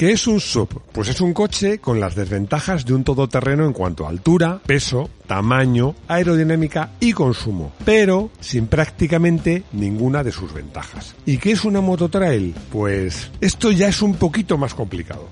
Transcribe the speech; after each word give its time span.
¿Qué 0.00 0.12
es 0.12 0.26
un 0.26 0.40
sub? 0.40 0.80
Pues 0.92 1.10
es 1.10 1.20
un 1.20 1.34
coche 1.34 1.78
con 1.78 2.00
las 2.00 2.14
desventajas 2.14 2.86
de 2.86 2.94
un 2.94 3.04
todoterreno 3.04 3.66
en 3.66 3.74
cuanto 3.74 4.06
a 4.06 4.08
altura, 4.08 4.58
peso, 4.64 5.10
tamaño, 5.26 5.94
aerodinámica 6.08 6.92
y 7.00 7.12
consumo, 7.12 7.72
pero 7.84 8.30
sin 8.40 8.66
prácticamente 8.66 9.64
ninguna 9.72 10.24
de 10.24 10.32
sus 10.32 10.54
ventajas. 10.54 11.14
¿Y 11.26 11.36
qué 11.36 11.52
es 11.52 11.66
una 11.66 11.82
mototrail? 11.82 12.54
Pues 12.72 13.30
esto 13.42 13.70
ya 13.72 13.88
es 13.88 14.00
un 14.00 14.14
poquito 14.14 14.56
más 14.56 14.72
complicado. 14.72 15.28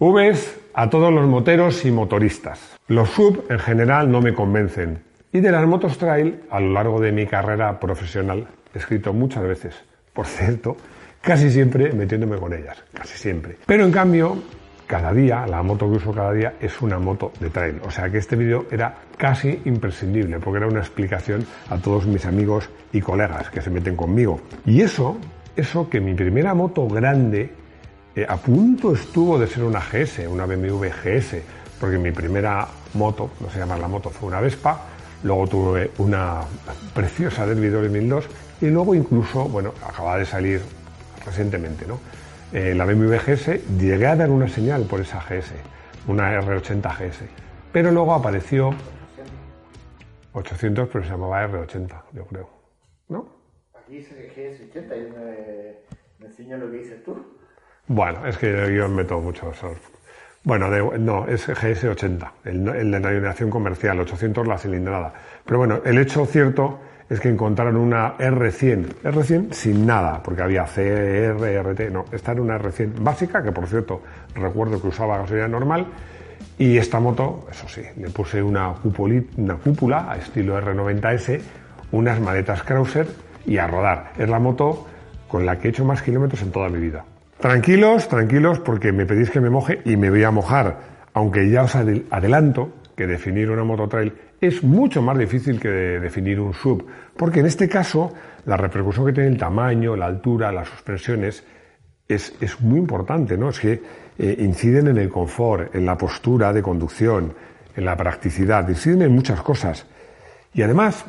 Vs 0.00 0.56
a 0.72 0.88
todos 0.88 1.12
los 1.12 1.26
moteros 1.26 1.84
y 1.84 1.90
motoristas. 1.90 2.78
Los 2.88 3.10
sub 3.10 3.44
en 3.50 3.58
general 3.58 4.10
no 4.10 4.22
me 4.22 4.32
convencen. 4.32 5.02
Y 5.34 5.40
de 5.40 5.52
las 5.52 5.66
motos 5.66 5.98
trail, 5.98 6.40
a 6.48 6.60
lo 6.60 6.72
largo 6.72 6.98
de 6.98 7.12
mi 7.12 7.26
carrera 7.26 7.78
profesional, 7.78 8.48
he 8.74 8.78
escrito 8.78 9.12
muchas 9.12 9.42
veces. 9.42 9.74
Por 10.16 10.26
cierto, 10.26 10.78
casi 11.20 11.50
siempre 11.50 11.92
metiéndome 11.92 12.38
con 12.38 12.54
ellas, 12.54 12.82
casi 12.94 13.18
siempre. 13.18 13.58
Pero 13.66 13.84
en 13.84 13.92
cambio, 13.92 14.42
cada 14.86 15.12
día, 15.12 15.46
la 15.46 15.62
moto 15.62 15.90
que 15.90 15.98
uso 15.98 16.10
cada 16.10 16.32
día 16.32 16.54
es 16.58 16.80
una 16.80 16.98
moto 16.98 17.32
de 17.38 17.50
trail. 17.50 17.82
O 17.84 17.90
sea 17.90 18.08
que 18.08 18.16
este 18.16 18.34
vídeo 18.34 18.64
era 18.70 18.94
casi 19.18 19.60
imprescindible 19.66 20.40
porque 20.40 20.56
era 20.56 20.68
una 20.68 20.80
explicación 20.80 21.44
a 21.68 21.76
todos 21.76 22.06
mis 22.06 22.24
amigos 22.24 22.70
y 22.94 23.02
colegas 23.02 23.50
que 23.50 23.60
se 23.60 23.68
meten 23.68 23.94
conmigo. 23.94 24.40
Y 24.64 24.80
eso, 24.80 25.18
eso 25.54 25.90
que 25.90 26.00
mi 26.00 26.14
primera 26.14 26.54
moto 26.54 26.88
grande 26.88 27.52
eh, 28.14 28.24
a 28.26 28.38
punto 28.38 28.94
estuvo 28.94 29.38
de 29.38 29.46
ser 29.46 29.64
una 29.64 29.80
GS, 29.80 30.26
una 30.28 30.46
BMW 30.46 30.86
GS, 30.86 31.42
porque 31.78 31.98
mi 31.98 32.10
primera 32.10 32.66
moto, 32.94 33.32
no 33.40 33.50
se 33.50 33.58
llama 33.58 33.76
la 33.76 33.86
moto, 33.86 34.08
fue 34.08 34.28
una 34.28 34.40
Vespa, 34.40 34.80
luego 35.24 35.46
tuve 35.46 35.90
una 35.98 36.40
preciosa 36.94 37.44
Derby 37.44 37.68
2002 37.68 38.45
y 38.60 38.66
luego 38.66 38.94
incluso, 38.94 39.44
bueno, 39.48 39.72
acaba 39.86 40.18
de 40.18 40.24
salir 40.24 40.60
recientemente, 41.24 41.86
¿no? 41.86 42.00
Eh, 42.52 42.74
la 42.74 42.84
BMW 42.84 43.16
GS, 43.16 43.78
llegué 43.78 44.06
a 44.06 44.16
dar 44.16 44.30
una 44.30 44.48
señal 44.48 44.84
por 44.84 45.00
esa 45.00 45.20
GS, 45.20 45.52
una 46.06 46.40
R80 46.40 46.98
GS, 46.98 47.24
pero 47.72 47.90
luego 47.90 48.14
apareció 48.14 48.70
800, 50.32 50.88
pero 50.92 51.04
se 51.04 51.10
llamaba 51.10 51.46
R80, 51.46 52.02
yo 52.12 52.26
creo, 52.26 52.50
¿no? 53.08 53.28
Aquí 53.74 53.96
dice 53.96 54.30
GS80 54.34 54.96
y 54.96 55.10
me, 55.12 55.96
me 56.18 56.26
enseña 56.26 56.56
lo 56.56 56.70
que 56.70 56.78
dices 56.78 57.02
tú. 57.04 57.36
Bueno, 57.88 58.26
es 58.26 58.36
que 58.36 58.74
yo 58.74 58.88
meto 58.88 59.20
mucho 59.20 59.52
surf. 59.54 59.78
Bueno, 60.44 60.68
no, 60.98 61.26
es 61.26 61.48
GS80, 61.48 62.30
el, 62.44 62.68
el 62.68 62.90
de 62.92 63.00
denominación 63.00 63.50
comercial, 63.50 63.98
800 63.98 64.46
la 64.46 64.58
cilindrada. 64.58 65.12
Pero 65.44 65.58
bueno, 65.58 65.80
el 65.84 65.98
hecho 65.98 66.24
cierto 66.24 66.78
es 67.08 67.20
que 67.20 67.28
encontraron 67.28 67.76
una 67.76 68.16
R100, 68.18 69.02
R100 69.04 69.52
sin 69.52 69.86
nada, 69.86 70.22
porque 70.22 70.42
había 70.42 70.64
CR, 70.64 71.62
RT, 71.62 71.90
no, 71.92 72.04
esta 72.10 72.32
era 72.32 72.42
una 72.42 72.58
R100 72.58 73.00
básica, 73.00 73.42
que 73.42 73.52
por 73.52 73.66
cierto 73.66 74.02
recuerdo 74.34 74.80
que 74.80 74.88
usaba 74.88 75.18
gasolina 75.18 75.48
normal, 75.48 75.86
y 76.58 76.78
esta 76.78 77.00
moto, 77.00 77.46
eso 77.50 77.68
sí, 77.68 77.82
le 77.96 78.10
puse 78.10 78.42
una, 78.42 78.74
una 79.36 79.54
cúpula 79.56 80.10
a 80.10 80.16
estilo 80.16 80.58
R90S, 80.58 81.40
unas 81.92 82.20
maletas 82.20 82.62
Krauser 82.62 83.06
y 83.46 83.58
a 83.58 83.66
rodar. 83.66 84.12
Es 84.18 84.28
la 84.28 84.38
moto 84.38 84.86
con 85.28 85.44
la 85.44 85.58
que 85.58 85.68
he 85.68 85.70
hecho 85.70 85.84
más 85.84 86.02
kilómetros 86.02 86.42
en 86.42 86.50
toda 86.50 86.68
mi 86.68 86.78
vida. 86.78 87.04
Tranquilos, 87.38 88.08
tranquilos, 88.08 88.58
porque 88.60 88.92
me 88.92 89.04
pedís 89.04 89.30
que 89.30 89.40
me 89.40 89.50
moje 89.50 89.82
y 89.84 89.96
me 89.96 90.08
voy 90.08 90.24
a 90.24 90.30
mojar, 90.30 90.78
aunque 91.12 91.50
ya 91.50 91.62
os 91.62 91.76
adelanto 91.76 92.70
que 92.96 93.06
definir 93.06 93.50
una 93.50 93.62
moto 93.62 93.88
trail 93.88 94.14
es 94.40 94.62
mucho 94.62 95.02
más 95.02 95.18
difícil 95.18 95.60
que 95.60 95.68
definir 95.68 96.40
un 96.40 96.52
sub, 96.52 96.86
porque 97.16 97.40
en 97.40 97.46
este 97.46 97.68
caso 97.68 98.12
la 98.44 98.56
repercusión 98.56 99.06
que 99.06 99.12
tiene 99.12 99.30
el 99.30 99.38
tamaño, 99.38 99.96
la 99.96 100.06
altura, 100.06 100.52
las 100.52 100.68
suspensiones 100.68 101.44
es, 102.08 102.34
es 102.40 102.60
muy 102.60 102.78
importante, 102.78 103.36
¿no? 103.36 103.48
Es 103.50 103.60
que 103.60 103.82
eh, 104.18 104.36
inciden 104.38 104.88
en 104.88 104.98
el 104.98 105.08
confort, 105.08 105.74
en 105.74 105.84
la 105.84 105.98
postura 105.98 106.52
de 106.52 106.62
conducción, 106.62 107.34
en 107.74 107.84
la 107.84 107.96
practicidad, 107.96 108.68
inciden 108.68 109.02
en 109.02 109.14
muchas 109.14 109.42
cosas. 109.42 109.86
Y 110.54 110.62
además, 110.62 111.04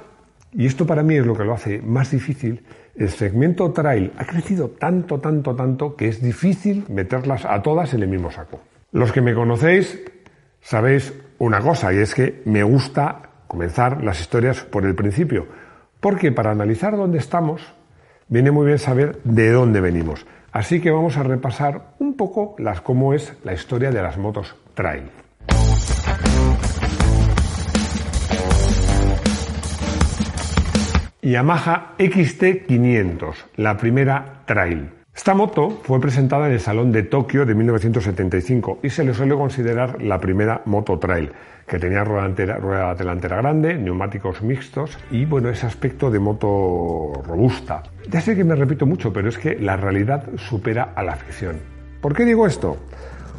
y 0.54 0.66
esto 0.66 0.86
para 0.86 1.04
mí 1.04 1.16
es 1.16 1.26
lo 1.26 1.36
que 1.36 1.44
lo 1.44 1.54
hace 1.54 1.82
más 1.82 2.12
difícil, 2.12 2.64
el 2.96 3.10
segmento 3.10 3.72
trail 3.72 4.12
ha 4.18 4.26
crecido 4.26 4.70
tanto, 4.70 5.20
tanto, 5.20 5.56
tanto 5.56 5.96
que 5.96 6.08
es 6.08 6.22
difícil 6.22 6.86
meterlas 6.90 7.46
a 7.46 7.62
todas 7.62 7.94
en 7.94 8.02
el 8.02 8.10
mismo 8.10 8.32
saco. 8.32 8.60
Los 8.92 9.12
que 9.12 9.22
me 9.22 9.36
conocéis 9.36 10.02
sabéis 10.68 11.14
una 11.38 11.62
cosa 11.62 11.94
y 11.94 12.00
es 12.00 12.14
que 12.14 12.42
me 12.44 12.62
gusta 12.62 13.22
comenzar 13.48 14.04
las 14.04 14.20
historias 14.20 14.66
por 14.66 14.86
el 14.86 14.96
principio, 14.96 15.48
porque 16.02 16.34
para 16.34 16.52
analizar 16.52 16.98
dónde 16.98 17.20
estamos 17.20 17.62
viene 18.28 18.52
muy 18.52 18.66
bien 18.66 18.78
saber 18.78 19.22
de 19.24 19.50
dónde 19.52 19.80
venimos. 19.80 20.26
Así 20.52 20.82
que 20.82 20.92
vamos 20.92 21.16
a 21.16 21.24
repasar 21.24 21.94
un 22.00 22.18
poco 22.18 22.56
las 22.58 22.82
cómo 22.82 23.14
es 23.14 23.34
la 23.46 23.54
historia 23.54 23.92
de 23.92 24.02
las 24.02 24.18
motos 24.18 24.58
trail. 24.74 25.10
Yamaha 31.22 31.94
XT500, 31.98 33.36
la 33.56 33.78
primera 33.78 34.44
trail. 34.46 34.97
Esta 35.18 35.34
moto 35.34 35.72
fue 35.82 36.00
presentada 36.00 36.46
en 36.46 36.54
el 36.54 36.60
Salón 36.60 36.92
de 36.92 37.02
Tokio 37.02 37.44
de 37.44 37.56
1975 37.56 38.80
y 38.84 38.92
se 38.92 39.04
le 39.04 39.16
suele 39.16 39.34
considerar 39.34 40.00
la 40.00 40.20
primera 40.20 40.62
moto 40.66 41.00
trail, 41.00 41.32
que 41.66 41.80
tenía 41.80 42.04
rueda, 42.04 42.94
delantera 42.94 43.38
grande, 43.38 43.74
neumáticos 43.74 44.44
mixtos 44.44 44.96
y 45.10 45.26
bueno, 45.26 45.50
ese 45.50 45.66
aspecto 45.66 46.12
de 46.12 46.20
moto 46.20 47.14
robusta. 47.26 47.82
Ya 48.08 48.22
sé 48.22 48.36
que 48.36 48.44
me 48.44 48.54
repito 48.54 48.86
mucho, 48.86 49.12
pero 49.12 49.28
es 49.28 49.40
que 49.40 49.56
la 49.60 49.76
realidad 49.76 50.24
supera 50.38 50.94
a 50.96 51.02
la 51.02 51.16
ficción. 51.16 51.58
¿Por 52.00 52.14
qué 52.14 52.24
digo 52.24 52.46
esto? 52.46 52.78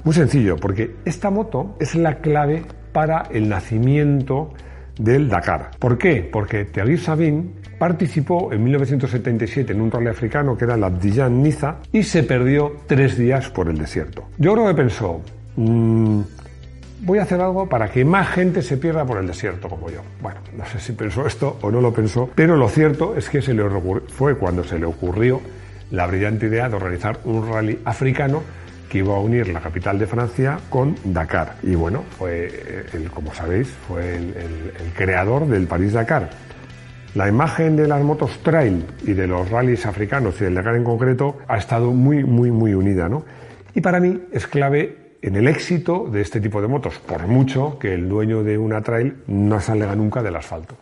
Muy 0.03 0.15
sencillo, 0.15 0.57
porque 0.57 0.97
esta 1.05 1.31
moto 1.31 1.77
es 1.79 1.95
la 1.95 2.17
clave 2.17 2.65
para 2.93 3.23
el 3.31 3.49
nacimiento 3.49 4.53
del 4.99 5.29
Dakar. 5.29 5.71
¿Por 5.79 5.97
qué? 5.97 6.29
Porque 6.31 6.67
Thierry 6.67 6.99
Sabine 6.99 7.45
participó 7.79 8.53
en 8.53 8.65
1977 8.65 9.73
en 9.73 9.81
un 9.81 9.91
rally 9.91 10.09
africano 10.09 10.57
que 10.57 10.65
era 10.65 10.77
la 10.77 10.89
Abidjan 10.89 11.43
Niza 11.43 11.77
y 11.93 12.03
se 12.03 12.25
perdió 12.25 12.77
tres 12.87 13.17
días 13.17 13.49
por 13.51 13.69
el 13.69 13.79
desierto. 13.79 14.25
Yo 14.39 14.55
creo 14.55 14.67
que 14.67 14.75
pensó, 14.75 15.21
mm, 15.57 16.21
voy 17.03 17.19
a 17.19 17.23
hacer 17.23 17.41
algo 17.41 17.69
para 17.69 17.89
que 17.89 18.05
más 18.05 18.29
gente 18.29 18.63
se 18.63 18.77
pierda 18.77 19.05
por 19.05 19.19
el 19.19 19.27
desierto 19.27 19.69
como 19.69 19.91
yo. 19.91 20.03
Bueno, 20.21 20.41
no 20.57 20.67
sé 20.67 20.81
si 20.81 20.93
pensó 20.93 21.27
esto 21.27 21.59
o 21.63 21.71
no 21.71 21.81
lo 21.81 21.93
pensó, 21.93 22.29
pero 22.35 22.57
lo 22.57 22.69
cierto 22.69 23.15
es 23.17 23.29
que 23.31 23.41
se 23.41 23.55
le 23.55 23.63
fue 24.09 24.37
cuando 24.37 24.65
se 24.65 24.79
le 24.79 24.87
ocurrió 24.87 25.41
la 25.91 26.07
brillante 26.07 26.47
idea 26.47 26.69
de 26.69 26.77
organizar 26.77 27.21
un 27.25 27.49
rally 27.49 27.79
africano 27.85 28.43
que 28.89 28.99
iba 28.99 29.17
a 29.17 29.21
unir 29.21 29.49
la 29.49 29.61
capital 29.61 29.99
de 29.99 30.07
Francia 30.07 30.59
con 30.71 30.97
Dakar. 31.05 31.57
Y 31.63 31.75
bueno, 31.75 32.05
fue, 32.19 32.85
el, 32.93 33.11
como 33.11 33.35
sabéis, 33.35 33.69
fue 33.69 34.17
el, 34.17 34.35
el 34.37 34.93
creador 34.97 35.47
del 35.47 35.67
París-Dakar. 35.67 36.31
La 37.15 37.29
imagen 37.29 37.77
de 37.77 37.89
las 37.89 38.03
motos 38.03 38.39
trail 38.43 38.85
y 39.03 39.13
de 39.13 39.27
los 39.27 39.51
rallies 39.51 39.87
africanos 39.87 40.41
y 40.41 40.45
del 40.45 40.55
Dakar 40.55 40.77
en 40.77 40.85
concreto 40.85 41.39
ha 41.49 41.57
estado 41.57 41.93
muy, 41.93 42.25
muy, 42.25 42.51
muy 42.51 42.75
unida, 42.75 43.09
¿no? 43.09 43.25
Y 43.75 43.81
para 43.81 44.01
mí 44.01 44.21
es 44.33 44.47
clave 44.47 45.17
en 45.23 45.37
el 45.37 45.49
éxito 45.49 46.07
de 46.11 46.21
este 46.21 46.41
tipo 46.41 46.61
de 46.63 46.69
motos, 46.69 46.99
por 46.99 47.27
mucho 47.27 47.79
que 47.79 47.95
el 47.95 48.09
dueño 48.09 48.43
de 48.43 48.57
una 48.57 48.83
trail 48.83 49.23
no 49.27 49.61
salga 49.61 49.95
nunca 49.97 50.23
del 50.23 50.37
asfalto. 50.37 50.77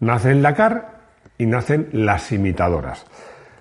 Nace 0.00 0.30
el 0.30 0.42
Dakar 0.42 0.97
y 1.38 1.46
nacen 1.46 1.88
las 1.92 2.32
imitadoras. 2.32 3.06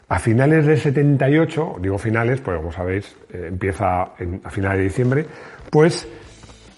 A 0.10 0.20
finales 0.20 0.66
del 0.66 0.80
78, 0.80 1.76
digo 1.82 1.98
finales, 1.98 2.42
pues 2.42 2.58
como 2.58 2.72
sabéis, 2.72 3.16
eh, 3.32 3.46
empieza 3.50 4.02
a 4.02 4.50
finales 4.50 4.80
de 4.80 4.84
diciembre, 4.84 5.26
pues 5.70 6.08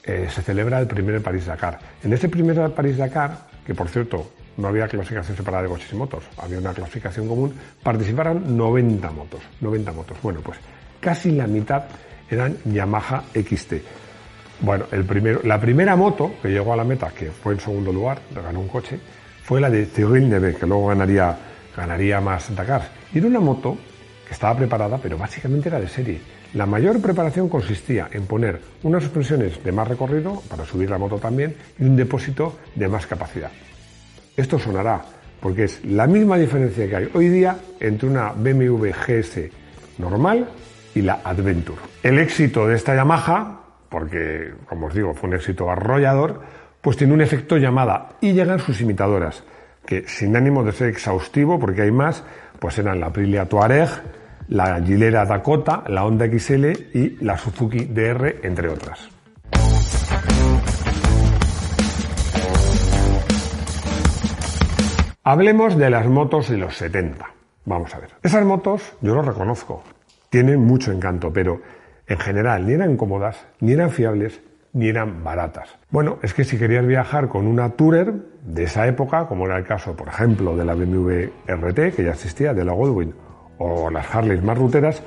eh, 0.04 0.28
se 0.30 0.42
celebra 0.42 0.80
el 0.80 0.88
primer 0.88 1.22
París-Dakar. 1.22 1.80
En 2.04 2.12
este 2.12 2.28
primer 2.28 2.72
París-Dakar, 2.72 3.38
que 3.66 3.76
por 3.76 3.88
cierto 3.88 4.32
no 4.58 4.68
había 4.68 4.88
clasificación 4.88 5.38
separada 5.38 5.64
de 5.64 5.70
coches 5.70 5.94
y 5.94 5.96
motos, 5.96 6.24
había 6.38 6.58
una 6.58 6.74
clasificación 6.74 7.28
común, 7.28 7.54
participaron 7.84 8.58
90 8.58 9.12
motos. 9.12 9.42
90 9.62 9.92
motos. 9.94 10.18
Bueno, 10.24 10.42
pues 10.44 10.58
casi 11.00 11.32
la 11.32 11.46
mitad 11.46 11.84
eran 12.30 12.58
Yamaha 12.66 13.24
XT. 13.34 13.74
Bueno, 14.62 14.86
el 14.92 15.06
primero, 15.06 15.42
la 15.44 15.60
primera 15.62 15.96
moto 15.96 16.34
que 16.42 16.50
llegó 16.50 16.74
a 16.74 16.76
la 16.76 16.84
meta, 16.84 17.12
que 17.12 17.32
fue 17.32 17.54
en 17.54 17.60
segundo 17.60 17.94
lugar, 17.94 18.20
ganó 18.34 18.60
un 18.60 18.68
coche, 18.68 19.00
fue 19.50 19.60
la 19.60 19.72
de 19.72 19.88
Cyril 19.88 20.30
Neve, 20.30 20.54
que 20.54 20.68
luego 20.68 20.90
ganaría, 20.90 21.36
ganaría 21.76 22.22
más 22.22 22.56
Dakar. 22.56 22.84
Y 23.12 23.18
era 23.18 23.26
una 23.26 23.40
moto 23.40 23.76
que 24.28 24.34
estaba 24.34 24.56
preparada, 24.56 25.00
pero 25.02 25.18
básicamente 25.18 25.70
era 25.70 25.80
de 25.80 25.88
serie. 25.88 26.22
La 26.54 26.68
mayor 26.68 27.02
preparación 27.02 27.50
consistía 27.50 28.10
en 28.12 28.28
poner 28.28 28.62
unas 28.84 29.02
suspensiones 29.02 29.64
de 29.64 29.72
más 29.72 29.88
recorrido, 29.88 30.40
para 30.48 30.66
subir 30.66 30.92
la 30.92 31.00
moto 31.00 31.18
también, 31.18 31.56
y 31.80 31.84
un 31.84 31.96
depósito 31.96 32.60
de 32.76 32.88
más 32.88 33.08
capacidad. 33.08 33.50
Esto 34.38 34.60
sonará, 34.60 35.02
porque 35.40 35.64
es 35.64 35.84
la 35.84 36.06
misma 36.06 36.38
diferencia 36.38 36.88
que 36.88 36.96
hay 36.96 37.10
hoy 37.16 37.30
día 37.30 37.58
entre 37.80 38.08
una 38.08 38.32
BMW 38.34 38.92
GS 38.92 39.50
normal 39.98 40.48
y 40.94 41.02
la 41.02 41.22
Adventure. 41.24 41.82
El 42.04 42.20
éxito 42.20 42.68
de 42.68 42.76
esta 42.76 42.94
Yamaha, 42.94 43.62
porque 43.90 44.54
como 44.68 44.86
os 44.86 44.94
digo 44.94 45.16
fue 45.16 45.30
un 45.30 45.38
éxito 45.38 45.72
arrollador, 45.72 46.40
pues 46.82 46.98
tiene 46.98 47.14
un 47.14 47.22
efecto 47.22 47.58
llamada 47.58 48.10
y 48.22 48.34
llegan 48.34 48.60
sus 48.60 48.82
imitadoras. 48.82 49.44
que 49.86 50.08
sin 50.08 50.36
ánimo 50.36 50.64
de 50.64 50.72
ser 50.72 50.90
exhaustivo, 50.90 51.60
porque 51.60 51.82
hay 51.82 51.92
más, 51.92 52.24
pues 52.60 52.78
eran 52.78 53.00
la 53.00 53.08
Aprilia 53.08 53.46
Touareg, 53.46 53.90
la 54.50 54.80
Gilera 54.84 55.26
Dakota, 55.26 55.84
la 55.88 56.06
Honda 56.06 56.28
XL 56.28 56.66
y 56.94 57.18
la 57.22 57.38
Suzuki 57.38 57.86
DR, 57.86 58.36
entre 58.44 58.70
otras. 58.70 59.10
Hablemos 65.24 65.76
de 65.76 65.90
las 65.90 66.06
motos 66.08 66.50
de 66.50 66.58
los 66.58 66.76
70. 66.76 67.26
Vamos 67.66 67.94
a 67.96 68.00
ver. 68.00 68.10
Esas 68.22 68.46
motos, 68.46 68.94
yo 69.02 69.16
lo 69.16 69.24
reconozco, 69.24 69.84
tienen 70.30 70.60
mucho 70.60 70.92
encanto, 70.92 71.34
pero 71.34 71.62
en 72.08 72.18
general 72.20 72.68
ni 72.68 72.74
eran 72.74 72.96
cómodas, 72.98 73.46
ni 73.60 73.74
eran 73.74 73.92
fiables, 73.92 74.42
ni 74.74 74.90
eran 74.90 75.24
baratas. 75.24 75.70
Bueno, 75.90 76.20
es 76.22 76.34
que 76.34 76.44
si 76.44 76.58
querías 76.58 76.86
viajar 76.86 77.28
con 77.28 77.48
una 77.48 77.70
Tourer 77.72 78.14
de 78.44 78.64
esa 78.64 78.88
época, 78.88 79.28
como 79.28 79.46
era 79.46 79.58
el 79.58 79.66
caso, 79.66 79.96
por 79.96 80.08
ejemplo, 80.08 80.56
de 80.56 80.66
la 80.66 80.74
BMW 80.74 81.30
RT, 81.48 81.96
que 81.96 82.04
ya 82.04 82.12
existía, 82.12 82.54
de 82.54 82.66
la 82.66 82.74
Goldwyn, 82.74 83.14
o 83.58 83.90
las 83.90 84.14
Harleys 84.14 84.44
más 84.44 84.58
ruteras, 84.58 85.02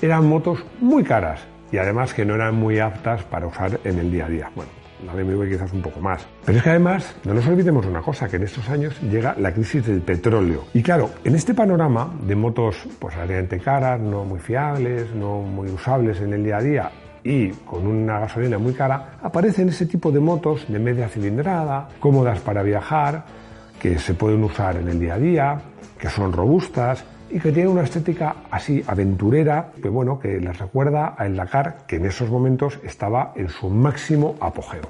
eran 0.00 0.26
motos 0.26 0.64
muy 0.80 1.02
caras 1.02 1.46
y 1.72 1.78
además 1.78 2.14
que 2.14 2.24
no 2.24 2.34
eran 2.34 2.54
muy 2.54 2.78
aptas 2.78 3.22
para 3.24 3.46
usar 3.46 3.80
en 3.84 3.98
el 3.98 4.10
día 4.10 4.26
a 4.26 4.28
día. 4.28 4.50
Bueno, 4.54 4.70
la 5.04 5.14
BMW 5.14 5.48
quizás 5.48 5.72
un 5.72 5.82
poco 5.82 6.00
más. 6.00 6.26
Pero 6.44 6.58
es 6.58 6.64
que 6.64 6.70
además, 6.70 7.16
no 7.24 7.34
nos 7.34 7.46
olvidemos 7.46 7.86
una 7.86 8.02
cosa, 8.02 8.28
que 8.28 8.36
en 8.36 8.42
estos 8.42 8.68
años 8.68 9.00
llega 9.02 9.34
la 9.38 9.52
crisis 9.52 9.86
del 9.86 10.02
petróleo. 10.02 10.64
Y 10.74 10.82
claro, 10.82 11.10
en 11.24 11.34
este 11.34 11.54
panorama 11.54 12.14
de 12.22 12.36
motos 12.36 12.86
pues 12.98 13.14
relativamente 13.14 13.58
caras, 13.60 14.00
no 14.00 14.24
muy 14.24 14.38
fiables, 14.38 15.14
no 15.14 15.40
muy 15.40 15.68
usables 15.68 16.20
en 16.20 16.34
el 16.34 16.44
día 16.44 16.58
a 16.58 16.62
día 16.62 16.92
y 17.26 17.50
con 17.64 17.86
una 17.88 18.20
gasolina 18.20 18.56
muy 18.56 18.72
cara, 18.72 19.18
aparecen 19.20 19.68
ese 19.68 19.86
tipo 19.86 20.12
de 20.12 20.20
motos 20.20 20.64
de 20.68 20.78
media 20.78 21.08
cilindrada, 21.08 21.88
cómodas 21.98 22.38
para 22.38 22.62
viajar, 22.62 23.24
que 23.80 23.98
se 23.98 24.14
pueden 24.14 24.44
usar 24.44 24.76
en 24.76 24.88
el 24.88 25.00
día 25.00 25.14
a 25.14 25.18
día, 25.18 25.60
que 25.98 26.08
son 26.08 26.32
robustas, 26.32 27.04
y 27.28 27.40
que 27.40 27.50
tiene 27.50 27.68
una 27.68 27.82
estética 27.82 28.36
así 28.48 28.80
aventurera, 28.86 29.72
que 29.82 29.88
bueno, 29.88 30.20
que 30.20 30.38
les 30.38 30.56
recuerda 30.56 31.16
a 31.18 31.26
El 31.26 31.34
Dakar, 31.34 31.78
que 31.88 31.96
en 31.96 32.06
esos 32.06 32.30
momentos 32.30 32.78
estaba 32.84 33.32
en 33.34 33.48
su 33.48 33.68
máximo 33.70 34.36
apogeo. 34.40 34.82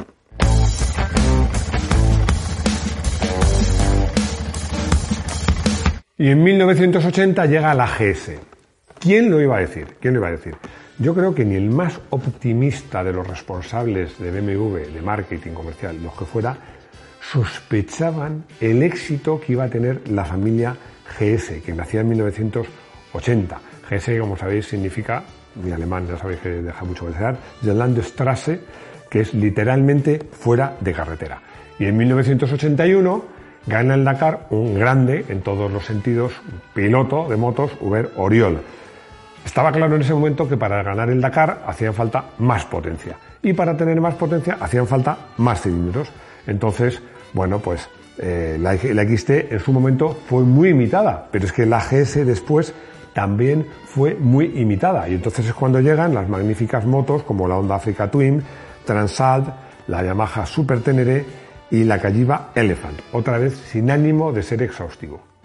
Y 6.18 6.30
en 6.30 6.42
1980 6.42 7.46
llega 7.46 7.72
la 7.72 7.86
GS. 7.86 8.32
¿Quién 8.98 9.30
lo 9.30 9.40
iba 9.40 9.56
a 9.56 9.60
decir? 9.60 9.96
¿Quién 10.00 10.14
lo 10.14 10.20
iba 10.20 10.28
a 10.28 10.32
decir? 10.32 10.54
Yo 10.98 11.14
creo 11.14 11.34
que 11.34 11.44
ni 11.44 11.56
el 11.56 11.68
más 11.68 12.00
optimista 12.08 13.04
de 13.04 13.12
los 13.12 13.26
responsables 13.26 14.18
de 14.18 14.30
BMW, 14.30 14.94
de 14.94 15.02
marketing 15.02 15.52
comercial, 15.52 16.02
los 16.02 16.14
que 16.14 16.24
fuera, 16.24 16.56
sospechaban 17.20 18.44
el 18.62 18.82
éxito 18.82 19.38
que 19.38 19.52
iba 19.52 19.64
a 19.64 19.68
tener 19.68 20.08
la 20.08 20.24
familia 20.24 20.74
GS, 21.18 21.60
que 21.62 21.74
nacía 21.74 22.00
en 22.00 22.08
1980. 22.08 23.60
GS, 23.90 24.18
como 24.18 24.38
sabéis, 24.38 24.68
significa, 24.68 25.22
mi 25.62 25.70
alemán 25.70 26.06
ya 26.06 26.16
sabéis 26.16 26.40
que 26.40 26.48
deja 26.48 26.84
mucho 26.86 27.04
que 27.04 27.12
desear, 27.12 27.36
Landstrasse, 27.62 28.60
que 29.10 29.20
es 29.20 29.34
literalmente 29.34 30.18
fuera 30.32 30.76
de 30.80 30.92
carretera. 30.94 31.42
Y 31.78 31.84
en 31.84 31.96
1981 31.98 33.24
gana 33.66 33.94
el 33.94 34.04
Dakar 34.04 34.46
un 34.48 34.78
grande, 34.78 35.26
en 35.28 35.42
todos 35.42 35.70
los 35.70 35.84
sentidos, 35.84 36.32
piloto 36.74 37.28
de 37.28 37.36
motos, 37.36 37.72
Uber 37.80 38.10
Oriol. 38.16 38.62
Estaba 39.46 39.70
claro 39.70 39.94
en 39.94 40.02
ese 40.02 40.12
momento 40.12 40.48
que 40.48 40.56
para 40.56 40.82
ganar 40.82 41.08
el 41.08 41.20
Dakar 41.20 41.62
hacían 41.68 41.94
falta 41.94 42.24
más 42.38 42.64
potencia. 42.64 43.16
Y 43.40 43.52
para 43.52 43.76
tener 43.76 44.00
más 44.00 44.16
potencia 44.16 44.58
hacían 44.60 44.88
falta 44.88 45.16
más 45.36 45.62
cilindros. 45.62 46.10
Entonces, 46.48 47.00
bueno, 47.32 47.60
pues 47.60 47.88
eh, 48.18 48.58
la, 48.60 48.76
XT 48.76 49.30
en 49.52 49.60
su 49.60 49.72
momento 49.72 50.18
fue 50.28 50.42
muy 50.42 50.70
imitada, 50.70 51.28
pero 51.30 51.44
es 51.44 51.52
que 51.52 51.64
la 51.64 51.78
GS 51.78 52.26
después 52.26 52.74
también 53.14 53.64
fue 53.86 54.16
muy 54.16 54.46
imitada. 54.60 55.08
Y 55.08 55.14
entonces 55.14 55.46
es 55.46 55.54
cuando 55.54 55.80
llegan 55.80 56.12
las 56.12 56.28
magníficas 56.28 56.84
motos 56.84 57.22
como 57.22 57.46
la 57.46 57.56
Honda 57.56 57.76
Africa 57.76 58.10
Twin, 58.10 58.42
Transalt, 58.84 59.48
la 59.86 60.02
Yamaha 60.02 60.44
Super 60.44 60.80
Tenere 60.80 61.24
y 61.70 61.84
la 61.84 62.00
Calliva 62.00 62.50
Elephant, 62.52 62.98
otra 63.12 63.38
vez 63.38 63.54
sin 63.54 63.92
ánimo 63.92 64.32
de 64.32 64.42
ser 64.42 64.60
exhaustivo. 64.62 65.35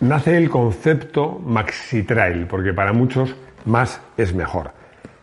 Nace 0.00 0.36
el 0.36 0.50
concepto 0.50 1.40
Maxi 1.42 2.02
Trail, 2.02 2.46
porque 2.46 2.74
para 2.74 2.92
muchos 2.92 3.34
más 3.64 3.98
es 4.18 4.34
mejor. 4.34 4.70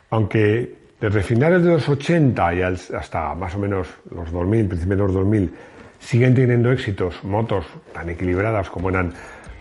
Aunque 0.09 0.75
desde 0.99 1.21
finales 1.21 1.61
de 1.61 1.73
los 1.73 1.87
80 1.87 2.55
y 2.55 2.61
hasta 2.63 3.35
más 3.35 3.53
o 3.53 3.59
menos 3.59 3.87
los 4.09 4.31
2000, 4.31 4.67
principios 4.67 4.97
de 4.97 5.03
los 5.05 5.13
2000, 5.13 5.53
siguen 5.99 6.33
teniendo 6.33 6.71
éxitos 6.71 7.23
motos 7.23 7.67
tan 7.93 8.09
equilibradas 8.09 8.71
como 8.71 8.89
eran 8.89 9.13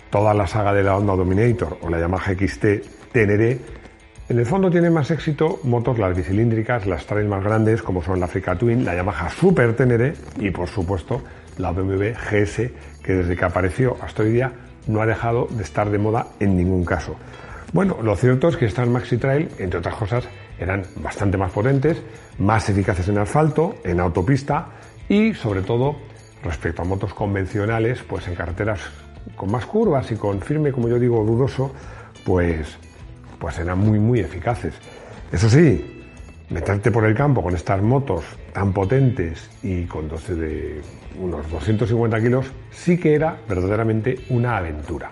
toda 0.08 0.32
la 0.32 0.46
saga 0.46 0.72
de 0.72 0.82
la 0.82 0.96
Honda 0.96 1.14
Dominator 1.14 1.76
o 1.82 1.90
la 1.90 2.00
Yamaha 2.00 2.32
XT 2.32 3.12
Tenere. 3.12 3.58
En 4.30 4.38
el 4.38 4.46
fondo 4.46 4.70
tienen 4.70 4.94
más 4.94 5.10
éxito 5.10 5.60
motos 5.64 5.98
las 5.98 6.16
bicilíndricas, 6.16 6.86
las 6.86 7.04
trail 7.04 7.28
más 7.28 7.44
grandes 7.44 7.82
como 7.82 8.02
son 8.02 8.18
la 8.18 8.24
Africa 8.24 8.56
Twin, 8.56 8.82
la 8.82 8.94
Yamaha 8.94 9.28
Super 9.28 9.76
Tenere 9.76 10.14
y 10.38 10.50
por 10.50 10.68
supuesto 10.68 11.22
la 11.58 11.70
BMW 11.70 12.12
GS 12.14 12.70
que 13.02 13.12
desde 13.12 13.36
que 13.36 13.44
apareció 13.44 13.98
hasta 14.00 14.22
hoy 14.22 14.32
día 14.32 14.52
no 14.87 15.00
ha 15.02 15.06
dejado 15.06 15.49
de 15.50 15.62
estar 15.62 15.90
de 15.90 15.99
moda 15.99 16.29
en 16.40 16.56
ningún 16.56 16.84
caso. 16.84 17.17
Bueno, 17.73 17.99
lo 18.02 18.14
cierto 18.17 18.49
es 18.49 18.56
que 18.56 18.67
estas 18.67 18.87
Maxi 18.87 19.17
Trail, 19.17 19.49
entre 19.58 19.79
otras 19.79 19.94
cosas, 19.94 20.29
eran 20.58 20.82
bastante 20.96 21.38
más 21.38 21.52
potentes, 21.52 22.02
más 22.38 22.69
eficaces 22.69 23.08
en 23.08 23.19
asfalto, 23.19 23.76
en 23.84 24.00
autopista 24.00 24.67
y 25.08 25.32
sobre 25.34 25.62
todo 25.62 25.96
respecto 26.43 26.82
a 26.82 26.84
motos 26.84 27.14
convencionales, 27.14 28.02
pues 28.02 28.29
en 28.29 28.34
carreteras 28.34 28.81
con 29.37 29.50
más 29.50 29.64
curvas 29.67 30.11
y 30.12 30.17
con 30.17 30.40
firme, 30.40 30.73
como 30.73 30.88
yo 30.88 30.99
digo, 30.99 31.25
dudoso, 31.25 31.73
pues, 32.25 32.76
pues 33.38 33.58
eran 33.58 33.79
muy, 33.79 33.99
muy 33.99 34.20
eficaces. 34.20 34.75
Eso 35.31 35.49
sí, 35.49 35.91
meterte 36.50 36.90
por 36.90 37.04
el 37.04 37.14
campo 37.14 37.42
con 37.42 37.54
estas 37.54 37.82
motos 37.82 38.24
tan 38.52 38.72
potentes 38.72 39.50
y 39.62 39.84
con 39.84 40.08
12 40.08 40.34
de 40.34 40.80
unos 41.18 41.50
250 41.50 42.20
kilos, 42.20 42.52
sí 42.70 42.98
que 42.98 43.14
era 43.14 43.36
verdaderamente 43.48 44.18
una 44.30 44.56
aventura. 44.56 45.10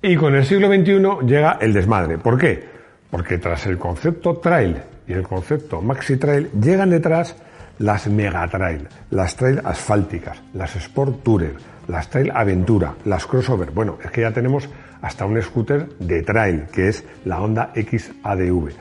Y 0.00 0.16
con 0.16 0.34
el 0.34 0.44
siglo 0.44 0.68
XXI 0.68 1.26
llega 1.26 1.58
el 1.60 1.72
desmadre. 1.72 2.18
¿Por 2.18 2.38
qué? 2.38 2.64
Porque 3.10 3.38
tras 3.38 3.66
el 3.66 3.78
concepto 3.78 4.36
trail 4.36 4.76
y 5.06 5.12
el 5.12 5.22
concepto 5.22 5.82
maxi 5.82 6.16
trail 6.16 6.50
llegan 6.52 6.90
detrás 6.90 7.36
las 7.78 8.06
mega 8.08 8.46
trail, 8.48 8.88
las 9.10 9.36
trail 9.36 9.60
asfálticas, 9.64 10.42
las 10.54 10.76
sport 10.76 11.22
tourer, 11.22 11.54
las 11.88 12.08
trail 12.08 12.30
aventura, 12.34 12.94
las 13.04 13.26
crossover. 13.26 13.70
Bueno, 13.70 13.98
es 14.02 14.10
que 14.10 14.22
ya 14.22 14.32
tenemos 14.32 14.68
hasta 15.02 15.26
un 15.26 15.40
scooter 15.42 15.88
de 15.98 16.22
trail, 16.22 16.66
que 16.72 16.88
es 16.88 17.04
la 17.24 17.40
Honda 17.40 17.72
XADV. 17.74 18.72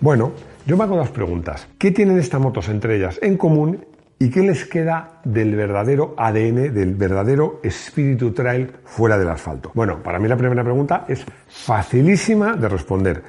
Bueno, 0.00 0.32
yo 0.66 0.76
me 0.76 0.84
hago 0.84 0.96
dos 0.96 1.10
preguntas. 1.10 1.68
¿Qué 1.78 1.90
tienen 1.90 2.18
estas 2.18 2.40
motos 2.40 2.68
entre 2.68 2.96
ellas 2.96 3.18
en 3.22 3.36
común 3.36 3.84
¿Y 4.18 4.30
qué 4.30 4.40
les 4.40 4.64
queda 4.64 5.20
del 5.24 5.54
verdadero 5.54 6.14
ADN, 6.16 6.72
del 6.72 6.94
verdadero 6.94 7.60
espíritu 7.62 8.32
trail 8.32 8.72
fuera 8.82 9.18
del 9.18 9.28
asfalto? 9.28 9.70
Bueno, 9.74 10.02
para 10.02 10.18
mí 10.18 10.26
la 10.26 10.38
primera 10.38 10.64
pregunta 10.64 11.04
es 11.06 11.22
facilísima 11.48 12.56
de 12.56 12.66
responder. 12.66 13.22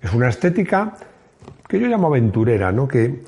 Es 0.00 0.12
una 0.12 0.28
estética 0.28 0.96
que 1.66 1.80
yo 1.80 1.88
llamo 1.88 2.06
aventurera, 2.06 2.70
¿no? 2.70 2.86
Que, 2.86 3.22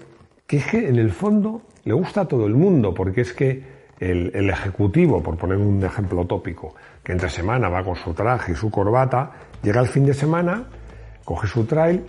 que 0.47 0.63
en 0.73 0.97
el 0.97 1.11
fondo 1.11 1.63
le 1.85 1.93
gusta 1.93 2.21
a 2.21 2.29
todo 2.29 2.47
el 2.47 2.55
mundo, 2.55 2.95
porque 2.95 3.23
es 3.23 3.33
que 3.33 3.82
el, 4.11 4.51
ejecutivo, 4.51 5.23
por 5.23 5.37
poner 5.37 5.59
un 5.59 5.83
ejemplo 5.85 6.25
tópico, 6.25 6.75
que 7.03 7.13
entre 7.13 7.29
semana 7.29 7.69
va 7.69 7.85
con 7.85 7.97
su 7.97 8.13
traje 8.15 8.53
y 8.53 8.55
su 8.55 8.71
corbata, 8.71 9.31
llega 9.63 9.81
el 9.81 9.87
fin 9.87 10.07
de 10.07 10.15
semana, 10.15 10.65
coge 11.25 11.47
su 11.47 11.65
trail 11.65 12.03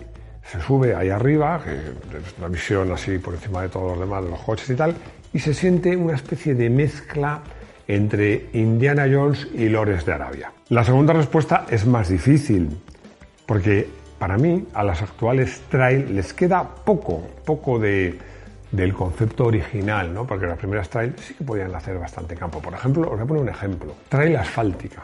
se 0.46 0.60
sube 0.62 0.96
ahí 0.96 1.10
arriba, 1.10 1.62
que 1.64 1.72
es 1.72 2.38
una 2.38 2.48
visión 2.48 2.92
así 2.92 3.18
por 3.18 3.34
encima 3.34 3.62
de 3.62 3.70
todos 3.70 3.92
los 3.92 4.00
demás, 4.00 4.24
de 4.24 4.30
los 4.30 4.40
coches 4.42 4.70
y 4.70 4.76
tal, 4.76 4.96
y 5.32 5.40
se 5.40 5.54
siente 5.54 5.96
una 5.96 6.16
especie 6.16 6.54
de 6.54 6.70
mezcla 6.70 7.42
entre 7.88 8.50
Indiana 8.54 9.08
Jones 9.12 9.48
y 9.54 9.70
Lores 9.70 10.06
de 10.06 10.14
Arabia. 10.14 10.52
La 10.70 10.84
segunda 10.84 11.14
respuesta 11.14 11.66
es 11.70 11.86
más 11.86 12.10
difícil, 12.10 12.70
porque 13.46 13.88
para 14.20 14.38
mí 14.38 14.66
a 14.74 14.84
las 14.84 15.02
actuales 15.02 15.62
trail 15.70 16.16
les 16.16 16.34
queda 16.34 16.64
poco, 16.64 17.22
poco 17.46 17.80
de, 17.80 18.18
del 18.74 18.94
concepto 18.94 19.46
original, 19.46 20.14
¿no? 20.14 20.26
porque 20.26 20.48
las 20.48 20.58
primeras 20.58 20.90
trail 20.90 21.14
sí 21.18 21.36
que 21.36 21.44
podían 21.44 21.74
hacer 21.76 21.98
bastante 21.98 22.36
campo. 22.36 22.60
Por 22.60 22.74
ejemplo, 22.74 23.04
os 23.04 23.12
voy 23.12 23.22
a 23.22 23.26
poner 23.26 23.44
un 23.44 23.50
ejemplo, 23.50 23.94
trail 24.10 24.36
asfáltica, 24.36 25.04